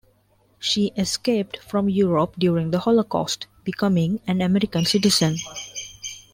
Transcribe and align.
She 0.57 0.93
escaped 0.97 1.57
from 1.59 1.87
Europe 1.87 2.33
during 2.39 2.71
the 2.71 2.79
Holocaust, 2.79 3.45
becoming 3.63 4.19
an 4.25 4.41
American 4.41 4.83
citizen. 4.83 5.37